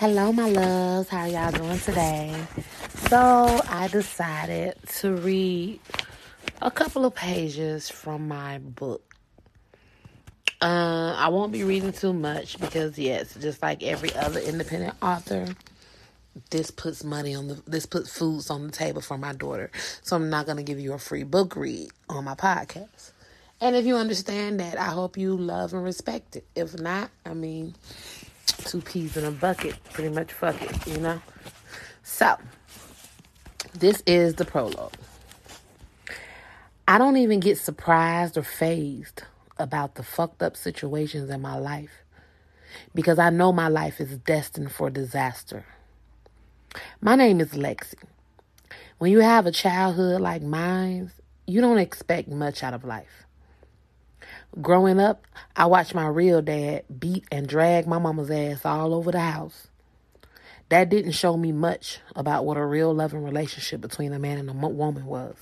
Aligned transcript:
Hello, 0.00 0.32
my 0.32 0.48
loves. 0.48 1.08
How 1.08 1.22
are 1.22 1.28
y'all 1.28 1.50
doing 1.50 1.80
today? 1.80 2.32
So, 3.08 3.60
I 3.68 3.88
decided 3.88 4.76
to 4.98 5.16
read 5.16 5.80
a 6.62 6.70
couple 6.70 7.04
of 7.04 7.16
pages 7.16 7.90
from 7.90 8.28
my 8.28 8.58
book. 8.58 9.16
Uh, 10.62 11.16
I 11.18 11.30
won't 11.30 11.50
be 11.50 11.64
reading 11.64 11.90
too 11.90 12.12
much 12.12 12.60
because, 12.60 12.96
yes, 12.96 13.34
just 13.40 13.60
like 13.60 13.82
every 13.82 14.14
other 14.14 14.38
independent 14.38 14.94
author, 15.02 15.48
this 16.50 16.70
puts 16.70 17.02
money 17.02 17.34
on 17.34 17.48
the 17.48 17.60
this 17.66 17.84
puts 17.84 18.16
foods 18.16 18.50
on 18.50 18.68
the 18.68 18.72
table 18.72 19.00
for 19.00 19.18
my 19.18 19.32
daughter. 19.32 19.68
So 20.02 20.14
I'm 20.14 20.30
not 20.30 20.46
gonna 20.46 20.62
give 20.62 20.78
you 20.78 20.92
a 20.92 20.98
free 20.98 21.24
book 21.24 21.56
read 21.56 21.90
on 22.08 22.22
my 22.22 22.36
podcast. 22.36 23.10
And 23.60 23.74
if 23.74 23.84
you 23.84 23.96
understand 23.96 24.60
that, 24.60 24.78
I 24.78 24.90
hope 24.90 25.16
you 25.16 25.36
love 25.36 25.74
and 25.74 25.82
respect 25.82 26.36
it. 26.36 26.46
If 26.54 26.78
not, 26.78 27.10
I 27.26 27.34
mean, 27.34 27.74
two 28.52 28.80
peas 28.80 29.16
in 29.16 29.24
a 29.24 29.30
bucket, 29.30 29.76
pretty 29.92 30.14
much 30.14 30.32
fuck 30.32 30.60
it, 30.60 30.86
you 30.86 30.98
know? 30.98 31.20
So, 32.02 32.36
this 33.74 34.02
is 34.06 34.34
the 34.34 34.44
prologue. 34.44 34.94
I 36.86 36.98
don't 36.98 37.18
even 37.18 37.40
get 37.40 37.58
surprised 37.58 38.38
or 38.38 38.42
fazed 38.42 39.22
about 39.58 39.96
the 39.96 40.02
fucked 40.02 40.42
up 40.42 40.56
situations 40.56 41.28
in 41.30 41.40
my 41.40 41.58
life 41.58 41.90
because 42.94 43.18
I 43.18 43.30
know 43.30 43.52
my 43.52 43.68
life 43.68 44.00
is 44.00 44.16
destined 44.18 44.72
for 44.72 44.90
disaster. 44.90 45.64
My 47.00 47.14
name 47.14 47.40
is 47.40 47.50
Lexi. 47.50 47.94
When 48.98 49.12
you 49.12 49.20
have 49.20 49.46
a 49.46 49.52
childhood 49.52 50.20
like 50.20 50.42
mine, 50.42 51.10
you 51.46 51.60
don't 51.60 51.78
expect 51.78 52.28
much 52.28 52.62
out 52.62 52.74
of 52.74 52.84
life. 52.84 53.26
Growing 54.60 54.98
up, 54.98 55.24
I 55.54 55.66
watched 55.66 55.94
my 55.94 56.06
real 56.06 56.42
dad 56.42 56.84
beat 56.98 57.24
and 57.30 57.46
drag 57.46 57.86
my 57.86 57.98
mama's 57.98 58.30
ass 58.30 58.64
all 58.64 58.94
over 58.94 59.12
the 59.12 59.20
house. 59.20 59.68
That 60.68 60.88
didn't 60.88 61.12
show 61.12 61.36
me 61.36 61.52
much 61.52 62.00
about 62.16 62.44
what 62.44 62.56
a 62.56 62.64
real 62.64 62.92
loving 62.92 63.22
relationship 63.22 63.80
between 63.80 64.12
a 64.12 64.18
man 64.18 64.38
and 64.38 64.50
a 64.50 64.52
woman 64.52 65.06
was. 65.06 65.36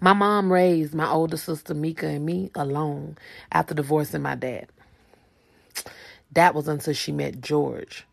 My 0.00 0.12
mom 0.12 0.52
raised 0.52 0.94
my 0.94 1.08
older 1.08 1.36
sister 1.36 1.74
Mika 1.74 2.06
and 2.06 2.24
me 2.24 2.50
alone 2.54 3.18
after 3.50 3.74
divorcing 3.74 4.22
my 4.22 4.34
dad. 4.34 4.68
That 6.32 6.54
was 6.54 6.68
until 6.68 6.94
she 6.94 7.12
met 7.12 7.40
George. 7.40 8.06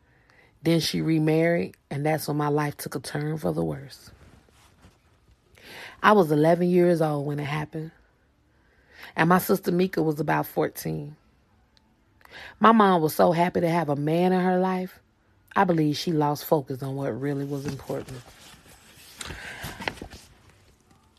Then 0.63 0.79
she 0.79 1.01
remarried, 1.01 1.75
and 1.91 2.05
that's 2.05 2.27
when 2.27 2.37
my 2.37 2.47
life 2.47 2.77
took 2.77 2.95
a 2.95 2.99
turn 2.99 3.37
for 3.37 3.53
the 3.53 3.63
worse. 3.63 4.11
I 6.01 6.13
was 6.13 6.31
11 6.31 6.69
years 6.69 7.01
old 7.01 7.25
when 7.25 7.39
it 7.39 7.45
happened 7.45 7.91
and 9.15 9.29
my 9.29 9.37
sister 9.37 9.71
Mika 9.71 10.01
was 10.01 10.19
about 10.19 10.47
14. 10.47 11.15
My 12.59 12.71
mom 12.71 13.01
was 13.01 13.13
so 13.13 13.31
happy 13.31 13.61
to 13.61 13.69
have 13.69 13.89
a 13.89 13.95
man 13.95 14.33
in 14.33 14.41
her 14.41 14.59
life, 14.59 14.99
I 15.55 15.65
believe 15.65 15.97
she 15.97 16.11
lost 16.11 16.45
focus 16.45 16.81
on 16.81 16.95
what 16.95 17.09
really 17.19 17.45
was 17.45 17.65
important. 17.65 18.19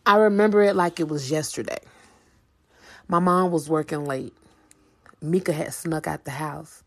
I 0.06 0.16
remember 0.16 0.62
it 0.62 0.74
like 0.74 0.98
it 0.98 1.08
was 1.08 1.30
yesterday. 1.30 1.78
My 3.06 3.20
mom 3.20 3.52
was 3.52 3.70
working 3.70 4.04
late. 4.06 4.34
Mika 5.22 5.52
had 5.52 5.72
snuck 5.72 6.06
out 6.06 6.24
the 6.24 6.32
house, 6.32 6.82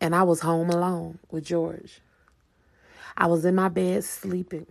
and 0.00 0.14
I 0.14 0.24
was 0.24 0.40
home 0.40 0.68
alone 0.70 1.18
with 1.30 1.44
George. 1.44 2.00
I 3.16 3.26
was 3.26 3.44
in 3.44 3.54
my 3.54 3.68
bed 3.68 4.04
sleeping. 4.04 4.66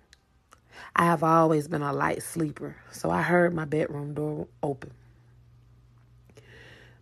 I 0.96 1.06
have 1.06 1.24
always 1.24 1.68
been 1.68 1.82
a 1.82 1.92
light 1.92 2.24
sleeper, 2.24 2.76
so 2.92 3.10
I 3.10 3.22
heard 3.22 3.54
my 3.54 3.66
bedroom 3.66 4.14
door 4.14 4.48
open. 4.62 4.92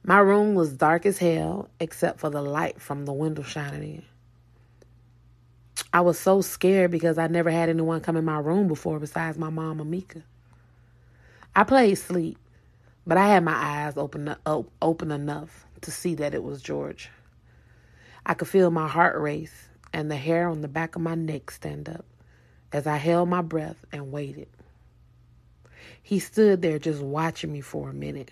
My 0.07 0.19
room 0.19 0.55
was 0.55 0.71
dark 0.71 1.05
as 1.05 1.17
hell, 1.17 1.69
except 1.81 2.21
for 2.21 2.29
the 2.29 2.41
light 2.41 2.79
from 2.79 3.03
the 3.03 3.11
window 3.11 3.43
shining 3.43 3.83
in. 3.83 4.03
I 5.91 5.99
was 5.99 6.17
so 6.17 6.39
scared 6.39 6.91
because 6.91 7.17
I 7.17 7.27
never 7.27 7.51
had 7.51 7.67
anyone 7.67 7.99
come 7.99 8.15
in 8.15 8.23
my 8.23 8.37
room 8.39 8.69
before 8.69 9.01
besides 9.01 9.37
my 9.37 9.49
mom 9.49 9.81
and 9.81 9.91
Mika. 9.91 10.23
I 11.53 11.65
played 11.65 11.95
sleep, 11.95 12.37
but 13.05 13.17
I 13.17 13.27
had 13.27 13.43
my 13.43 13.53
eyes 13.53 13.97
open, 13.97 14.33
up, 14.45 14.67
open 14.81 15.11
enough 15.11 15.65
to 15.81 15.91
see 15.91 16.15
that 16.15 16.33
it 16.33 16.41
was 16.41 16.61
George. 16.61 17.09
I 18.25 18.33
could 18.33 18.47
feel 18.47 18.71
my 18.71 18.87
heart 18.87 19.19
race 19.19 19.67
and 19.91 20.09
the 20.09 20.15
hair 20.15 20.47
on 20.47 20.61
the 20.61 20.69
back 20.69 20.95
of 20.95 21.01
my 21.01 21.15
neck 21.15 21.51
stand 21.51 21.89
up 21.89 22.05
as 22.71 22.87
I 22.87 22.95
held 22.95 23.27
my 23.27 23.41
breath 23.41 23.85
and 23.91 24.09
waited. 24.13 24.47
He 26.01 26.19
stood 26.19 26.61
there 26.61 26.79
just 26.79 27.01
watching 27.01 27.51
me 27.51 27.59
for 27.59 27.89
a 27.89 27.93
minute. 27.93 28.31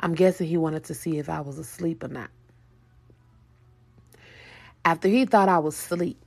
I'm 0.00 0.14
guessing 0.14 0.48
he 0.48 0.56
wanted 0.56 0.84
to 0.84 0.94
see 0.94 1.18
if 1.18 1.28
I 1.28 1.42
was 1.42 1.58
asleep 1.58 2.02
or 2.02 2.08
not. 2.08 2.30
After 4.82 5.08
he 5.08 5.26
thought 5.26 5.50
I 5.50 5.58
was 5.58 5.74
asleep, 5.74 6.18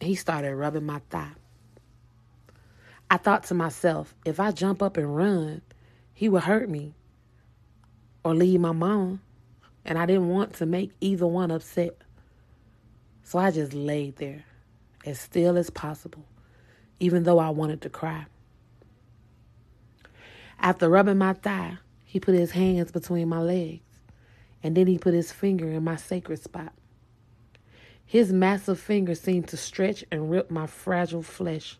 he 0.00 0.14
started 0.14 0.54
rubbing 0.54 0.86
my 0.86 1.00
thigh. 1.10 1.32
I 3.10 3.16
thought 3.16 3.42
to 3.44 3.54
myself, 3.54 4.14
if 4.24 4.38
I 4.38 4.52
jump 4.52 4.82
up 4.82 4.96
and 4.96 5.16
run, 5.16 5.62
he 6.14 6.28
would 6.28 6.44
hurt 6.44 6.70
me 6.70 6.94
or 8.22 8.34
leave 8.34 8.60
my 8.60 8.72
mom. 8.72 9.20
And 9.84 9.98
I 9.98 10.06
didn't 10.06 10.28
want 10.28 10.54
to 10.54 10.66
make 10.66 10.92
either 11.00 11.26
one 11.26 11.50
upset. 11.50 11.96
So 13.24 13.38
I 13.38 13.50
just 13.50 13.72
laid 13.72 14.16
there 14.16 14.44
as 15.04 15.18
still 15.18 15.56
as 15.56 15.70
possible, 15.70 16.24
even 17.00 17.24
though 17.24 17.38
I 17.38 17.50
wanted 17.50 17.80
to 17.82 17.90
cry. 17.90 18.26
After 20.60 20.88
rubbing 20.88 21.18
my 21.18 21.32
thigh, 21.32 21.78
he 22.08 22.18
put 22.18 22.34
his 22.34 22.52
hands 22.52 22.90
between 22.90 23.28
my 23.28 23.38
legs, 23.38 23.82
and 24.62 24.74
then 24.74 24.86
he 24.86 24.96
put 24.96 25.12
his 25.12 25.30
finger 25.30 25.70
in 25.70 25.84
my 25.84 25.96
sacred 25.96 26.42
spot. 26.42 26.72
His 28.06 28.32
massive 28.32 28.80
finger 28.80 29.14
seemed 29.14 29.48
to 29.48 29.58
stretch 29.58 30.06
and 30.10 30.30
rip 30.30 30.50
my 30.50 30.66
fragile 30.66 31.22
flesh, 31.22 31.76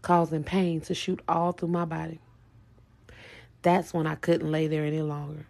causing 0.00 0.42
pain 0.42 0.80
to 0.80 0.94
shoot 0.94 1.20
all 1.28 1.52
through 1.52 1.68
my 1.68 1.84
body. 1.84 2.18
That's 3.60 3.92
when 3.92 4.06
I 4.06 4.14
couldn't 4.14 4.50
lay 4.50 4.68
there 4.68 4.86
any 4.86 5.02
longer. 5.02 5.44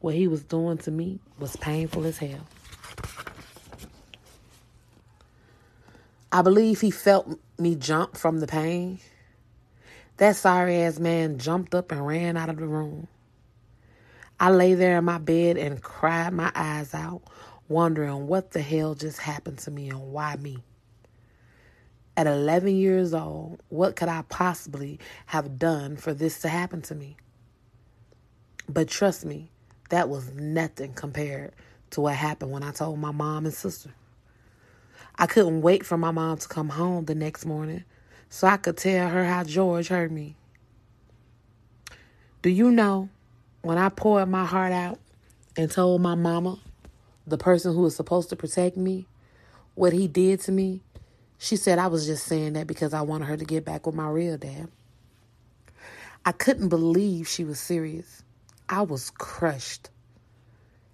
What 0.00 0.14
he 0.14 0.26
was 0.26 0.42
doing 0.42 0.78
to 0.78 0.90
me 0.90 1.20
was 1.38 1.54
painful 1.56 2.06
as 2.06 2.16
hell. 2.16 2.46
I 6.32 6.40
believe 6.40 6.80
he 6.80 6.90
felt 6.90 7.38
me 7.58 7.74
jump 7.74 8.16
from 8.16 8.40
the 8.40 8.46
pain. 8.46 8.98
That 10.16 10.36
sorry 10.36 10.80
ass 10.84 10.98
man 10.98 11.36
jumped 11.36 11.74
up 11.74 11.92
and 11.92 12.06
ran 12.06 12.38
out 12.38 12.48
of 12.48 12.56
the 12.56 12.66
room. 12.66 13.08
I 14.42 14.50
lay 14.50 14.74
there 14.74 14.98
in 14.98 15.04
my 15.04 15.18
bed 15.18 15.56
and 15.56 15.80
cried 15.80 16.32
my 16.32 16.50
eyes 16.52 16.94
out, 16.94 17.22
wondering 17.68 18.26
what 18.26 18.50
the 18.50 18.60
hell 18.60 18.96
just 18.96 19.20
happened 19.20 19.58
to 19.58 19.70
me 19.70 19.88
and 19.88 20.10
why 20.10 20.34
me. 20.34 20.58
At 22.16 22.26
11 22.26 22.74
years 22.74 23.14
old, 23.14 23.62
what 23.68 23.94
could 23.94 24.08
I 24.08 24.22
possibly 24.22 24.98
have 25.26 25.60
done 25.60 25.96
for 25.96 26.12
this 26.12 26.40
to 26.40 26.48
happen 26.48 26.82
to 26.82 26.94
me? 26.96 27.16
But 28.68 28.88
trust 28.88 29.24
me, 29.24 29.48
that 29.90 30.08
was 30.08 30.34
nothing 30.34 30.92
compared 30.92 31.52
to 31.90 32.00
what 32.00 32.16
happened 32.16 32.50
when 32.50 32.64
I 32.64 32.72
told 32.72 32.98
my 32.98 33.12
mom 33.12 33.44
and 33.44 33.54
sister. 33.54 33.94
I 35.14 35.26
couldn't 35.26 35.62
wait 35.62 35.86
for 35.86 35.96
my 35.96 36.10
mom 36.10 36.38
to 36.38 36.48
come 36.48 36.70
home 36.70 37.04
the 37.04 37.14
next 37.14 37.46
morning 37.46 37.84
so 38.28 38.48
I 38.48 38.56
could 38.56 38.76
tell 38.76 39.08
her 39.08 39.24
how 39.24 39.44
George 39.44 39.86
hurt 39.86 40.10
me. 40.10 40.34
Do 42.42 42.50
you 42.50 42.72
know 42.72 43.08
when 43.62 43.78
I 43.78 43.88
poured 43.88 44.28
my 44.28 44.44
heart 44.44 44.72
out 44.72 44.98
and 45.56 45.70
told 45.70 46.00
my 46.00 46.14
mama, 46.14 46.58
the 47.26 47.38
person 47.38 47.74
who 47.74 47.82
was 47.82 47.96
supposed 47.96 48.28
to 48.30 48.36
protect 48.36 48.76
me, 48.76 49.06
what 49.74 49.92
he 49.92 50.08
did 50.08 50.40
to 50.40 50.52
me, 50.52 50.80
she 51.38 51.56
said 51.56 51.78
I 51.78 51.86
was 51.86 52.06
just 52.06 52.26
saying 52.26 52.52
that 52.54 52.66
because 52.66 52.92
I 52.92 53.02
wanted 53.02 53.26
her 53.26 53.36
to 53.36 53.44
get 53.44 53.64
back 53.64 53.86
with 53.86 53.94
my 53.94 54.08
real 54.08 54.36
dad. 54.36 54.68
I 56.24 56.32
couldn't 56.32 56.68
believe 56.68 57.26
she 57.26 57.44
was 57.44 57.58
serious. 57.58 58.22
I 58.68 58.82
was 58.82 59.10
crushed. 59.10 59.90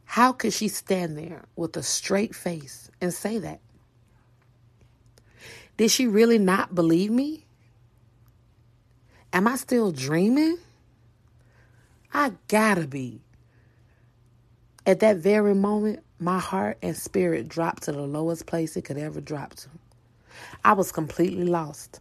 How 0.05 0.33
could 0.33 0.53
she 0.53 0.69
stand 0.69 1.19
there 1.19 1.45
with 1.55 1.77
a 1.77 1.83
straight 1.83 2.35
face 2.35 2.91
and 3.01 3.13
say 3.13 3.39
that? 3.39 3.61
Did 5.77 5.91
she 5.91 6.07
really 6.07 6.39
not 6.39 6.75
believe 6.75 7.11
me? 7.11 7.45
Am 9.33 9.47
I 9.47 9.57
still 9.57 9.93
dreaming? 9.93 10.57
I 12.13 12.33
gotta 12.49 12.87
be. 12.87 13.21
At 14.87 15.01
that 15.01 15.19
very 15.19 15.55
moment, 15.55 16.01
my 16.19 16.39
heart 16.39 16.79
and 16.83 16.97
spirit 16.97 17.49
dropped 17.49 17.85
to 17.85 17.93
the 17.93 18.03
lowest 18.03 18.47
place 18.47 18.77
it 18.77 18.83
could 18.85 18.99
ever 18.99 19.21
drop 19.21 19.55
to. 19.57 19.69
I 20.65 20.73
was 20.73 20.93
completely 20.93 21.45
lost. 21.45 22.01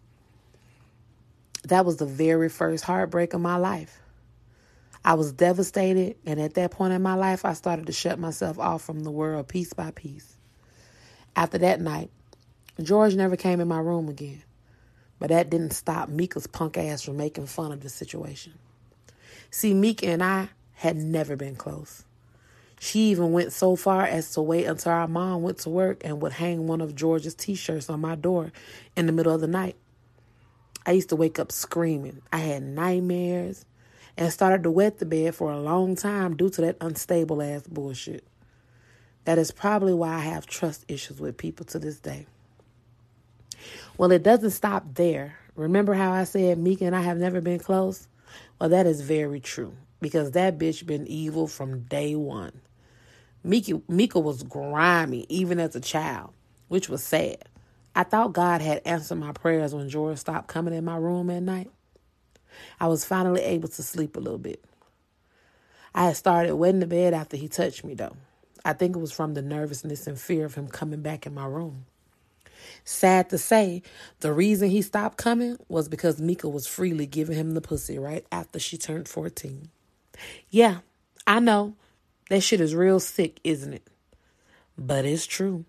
That 1.65 1.85
was 1.85 1.97
the 1.97 2.05
very 2.05 2.49
first 2.49 2.83
heartbreak 2.85 3.33
of 3.33 3.41
my 3.41 3.57
life. 3.57 3.99
I 5.03 5.15
was 5.15 5.31
devastated, 5.33 6.17
and 6.25 6.39
at 6.39 6.55
that 6.55 6.71
point 6.71 6.93
in 6.93 7.01
my 7.01 7.15
life, 7.15 7.45
I 7.45 7.53
started 7.53 7.87
to 7.87 7.93
shut 7.93 8.19
myself 8.19 8.59
off 8.59 8.83
from 8.83 9.01
the 9.01 9.11
world 9.11 9.47
piece 9.47 9.73
by 9.73 9.91
piece. 9.91 10.37
After 11.35 11.57
that 11.59 11.81
night, 11.81 12.09
George 12.81 13.15
never 13.15 13.35
came 13.35 13.59
in 13.59 13.67
my 13.67 13.79
room 13.79 14.09
again, 14.09 14.43
but 15.19 15.29
that 15.29 15.49
didn't 15.49 15.71
stop 15.73 16.09
Mika's 16.09 16.47
punk 16.47 16.77
ass 16.77 17.01
from 17.03 17.17
making 17.17 17.47
fun 17.47 17.71
of 17.71 17.81
the 17.81 17.89
situation. 17.89 18.53
See, 19.49 19.73
Mika 19.73 20.07
and 20.07 20.23
I 20.23 20.49
had 20.73 20.95
never 20.97 21.35
been 21.35 21.55
close. 21.55 22.03
She 22.79 22.99
even 23.09 23.31
went 23.31 23.53
so 23.53 23.75
far 23.75 24.03
as 24.03 24.31
to 24.33 24.41
wait 24.41 24.65
until 24.65 24.91
our 24.91 25.07
mom 25.07 25.41
went 25.41 25.59
to 25.59 25.69
work 25.69 26.03
and 26.03 26.21
would 26.21 26.33
hang 26.33 26.67
one 26.67 26.81
of 26.81 26.95
George's 26.95 27.33
t 27.33 27.55
shirts 27.55 27.89
on 27.89 27.99
my 27.99 28.15
door 28.15 28.51
in 28.95 29.07
the 29.07 29.11
middle 29.11 29.33
of 29.33 29.41
the 29.41 29.47
night. 29.47 29.75
I 30.85 30.91
used 30.91 31.09
to 31.09 31.15
wake 31.15 31.39
up 31.39 31.51
screaming. 31.51 32.21
I 32.31 32.37
had 32.37 32.63
nightmares 32.63 33.65
and 34.15 34.31
started 34.31 34.63
to 34.63 34.71
wet 34.71 34.99
the 34.99 35.05
bed 35.05 35.35
for 35.35 35.51
a 35.51 35.59
long 35.59 35.95
time 35.95 36.37
due 36.37 36.49
to 36.51 36.61
that 36.61 36.77
unstable 36.79 37.41
ass 37.41 37.67
bullshit. 37.67 38.23
That 39.25 39.37
is 39.37 39.51
probably 39.51 39.93
why 39.93 40.13
I 40.13 40.19
have 40.19 40.45
trust 40.45 40.85
issues 40.87 41.19
with 41.19 41.37
people 41.37 41.65
to 41.65 41.79
this 41.79 41.99
day. 41.99 42.27
Well, 43.97 44.11
it 44.11 44.23
doesn't 44.23 44.51
stop 44.51 44.85
there. 44.93 45.37
Remember 45.55 45.93
how 45.93 46.11
I 46.11 46.23
said 46.23 46.57
Mika 46.57 46.85
and 46.85 46.95
I 46.95 47.01
have 47.01 47.17
never 47.17 47.41
been 47.41 47.59
close? 47.59 48.07
Well, 48.59 48.69
that 48.69 48.87
is 48.87 49.01
very 49.01 49.39
true 49.39 49.73
because 50.01 50.31
that 50.31 50.57
bitch 50.57 50.85
been 50.85 51.07
evil 51.07 51.47
from 51.47 51.81
day 51.81 52.15
one. 52.15 52.61
Mika, 53.43 53.81
Mika 53.87 54.19
was 54.19 54.43
grimy 54.43 55.25
even 55.29 55.59
as 55.59 55.75
a 55.75 55.79
child, 55.79 56.33
which 56.67 56.89
was 56.89 57.03
sad. 57.03 57.43
I 57.95 58.03
thought 58.03 58.33
God 58.33 58.61
had 58.61 58.81
answered 58.85 59.15
my 59.15 59.31
prayers 59.31 59.75
when 59.75 59.89
George 59.89 60.17
stopped 60.17 60.47
coming 60.47 60.73
in 60.73 60.85
my 60.85 60.97
room 60.97 61.29
at 61.29 61.43
night. 61.43 61.71
I 62.79 62.87
was 62.87 63.05
finally 63.05 63.41
able 63.41 63.69
to 63.69 63.83
sleep 63.83 64.15
a 64.17 64.19
little 64.19 64.39
bit. 64.39 64.63
I 65.93 66.05
had 66.05 66.17
started 66.17 66.55
wetting 66.55 66.79
the 66.79 66.87
bed 66.87 67.13
after 67.13 67.37
he 67.37 67.47
touched 67.47 67.83
me, 67.83 67.93
though. 67.93 68.15
I 68.65 68.73
think 68.73 68.95
it 68.95 68.99
was 68.99 69.11
from 69.11 69.33
the 69.33 69.41
nervousness 69.41 70.07
and 70.07 70.19
fear 70.19 70.45
of 70.45 70.55
him 70.55 70.67
coming 70.67 71.01
back 71.01 71.25
in 71.25 71.33
my 71.33 71.45
room. 71.45 71.85
Sad 72.83 73.29
to 73.29 73.37
say, 73.37 73.81
the 74.19 74.33
reason 74.33 74.69
he 74.69 74.81
stopped 74.81 75.17
coming 75.17 75.57
was 75.67 75.87
because 75.87 76.21
Mika 76.21 76.49
was 76.49 76.67
freely 76.67 77.05
giving 77.05 77.35
him 77.35 77.53
the 77.53 77.61
pussy 77.61 77.97
right 77.99 78.25
after 78.31 78.59
she 78.59 78.77
turned 78.77 79.07
14. 79.07 79.69
Yeah, 80.49 80.79
I 81.25 81.39
know. 81.39 81.75
That 82.29 82.41
shit 82.41 82.61
is 82.61 82.75
real 82.75 82.99
sick, 82.99 83.39
isn't 83.43 83.73
it? 83.73 83.87
But 84.77 85.05
it's 85.05 85.25
true. 85.25 85.65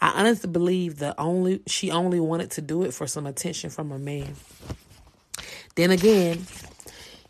I 0.00 0.10
honestly 0.10 0.50
believe 0.50 0.98
the 0.98 1.18
only 1.20 1.62
she 1.66 1.90
only 1.90 2.20
wanted 2.20 2.50
to 2.52 2.60
do 2.60 2.82
it 2.82 2.92
for 2.92 3.06
some 3.06 3.26
attention 3.26 3.70
from 3.70 3.92
a 3.92 3.98
man. 3.98 4.34
Then 5.76 5.90
again, 5.90 6.46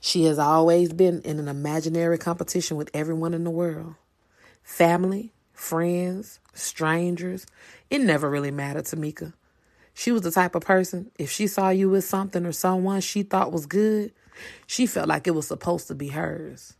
she 0.00 0.25
has 0.25 0.38
always 0.38 0.93
been 0.93 1.20
in 1.22 1.38
an 1.38 1.48
imaginary 1.48 2.19
competition 2.19 2.76
with 2.76 2.90
everyone 2.94 3.34
in 3.34 3.44
the 3.44 3.50
world. 3.50 3.94
Family, 4.62 5.32
friends, 5.52 6.40
strangers, 6.60 7.46
it 7.90 8.00
never 8.00 8.30
really 8.30 8.50
mattered 8.50 8.86
to 8.86 8.96
Mika. 8.96 9.32
She 9.94 10.12
was 10.12 10.22
the 10.22 10.30
type 10.30 10.54
of 10.54 10.62
person, 10.62 11.10
if 11.18 11.30
she 11.30 11.46
saw 11.46 11.70
you 11.70 11.90
with 11.90 12.04
something 12.04 12.46
or 12.46 12.52
someone 12.52 13.00
she 13.00 13.22
thought 13.22 13.52
was 13.52 13.66
good, 13.66 14.12
she 14.66 14.86
felt 14.86 15.08
like 15.08 15.26
it 15.26 15.32
was 15.32 15.46
supposed 15.46 15.88
to 15.88 15.94
be 15.94 16.08
hers. 16.08 16.74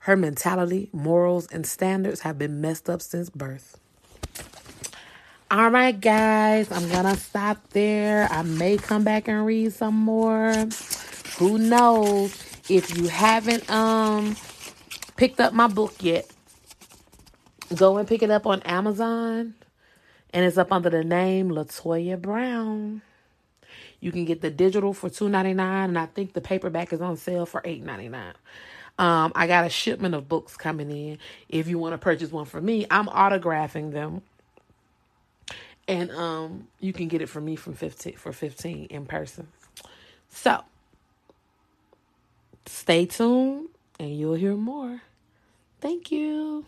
Her 0.00 0.16
mentality, 0.16 0.90
morals, 0.92 1.46
and 1.48 1.66
standards 1.66 2.20
have 2.20 2.38
been 2.38 2.60
messed 2.60 2.88
up 2.90 3.02
since 3.02 3.30
birth. 3.30 3.78
All 5.50 5.70
right, 5.70 5.98
guys, 5.98 6.70
I'm 6.70 6.88
gonna 6.90 7.16
stop 7.16 7.70
there. 7.70 8.28
I 8.30 8.42
may 8.42 8.76
come 8.76 9.02
back 9.02 9.28
and 9.28 9.46
read 9.46 9.72
some 9.72 9.94
more. 9.94 10.52
Who 11.38 11.56
knows? 11.56 12.34
If 12.68 12.96
you 12.98 13.08
haven't 13.08 13.68
um 13.70 14.36
picked 15.16 15.40
up 15.40 15.54
my 15.54 15.66
book 15.66 15.94
yet, 16.00 16.30
go 17.76 17.98
and 17.98 18.08
pick 18.08 18.22
it 18.22 18.30
up 18.30 18.46
on 18.46 18.62
Amazon 18.62 19.54
and 20.32 20.44
it's 20.44 20.58
up 20.58 20.72
under 20.72 20.90
the 20.90 21.04
name 21.04 21.50
Latoya 21.50 22.20
Brown. 22.20 23.02
You 24.00 24.12
can 24.12 24.24
get 24.24 24.40
the 24.42 24.50
digital 24.50 24.94
for 24.94 25.10
two 25.10 25.28
ninety 25.28 25.54
nine, 25.54 25.90
and 25.90 25.98
I 25.98 26.06
think 26.06 26.34
the 26.34 26.40
paperback 26.40 26.92
is 26.92 27.00
on 27.00 27.16
sale 27.16 27.46
for 27.46 27.62
eight 27.64 27.84
ninety 27.84 28.08
nine. 28.08 28.34
Um, 28.98 29.32
I 29.34 29.46
got 29.46 29.66
a 29.66 29.70
shipment 29.70 30.14
of 30.14 30.28
books 30.28 30.56
coming 30.56 30.90
in. 30.90 31.18
If 31.48 31.68
you 31.68 31.78
want 31.78 31.94
to 31.94 31.98
purchase 31.98 32.32
one 32.32 32.46
for 32.46 32.60
me, 32.60 32.86
I'm 32.90 33.06
autographing 33.08 33.92
them, 33.92 34.22
and 35.88 36.10
um, 36.12 36.68
you 36.80 36.92
can 36.92 37.08
get 37.08 37.22
it 37.22 37.28
from 37.28 37.44
me 37.46 37.56
from 37.56 37.74
fifteen 37.74 38.16
for 38.16 38.32
fifteen 38.32 38.86
in 38.86 39.06
person. 39.06 39.48
So, 40.30 40.62
stay 42.66 43.06
tuned, 43.06 43.68
and 44.00 44.16
you'll 44.18 44.34
hear 44.34 44.56
more. 44.56 45.02
Thank 45.80 46.12
you. 46.12 46.66